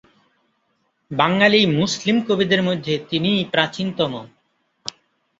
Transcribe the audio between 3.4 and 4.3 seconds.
প্রাচীনতম।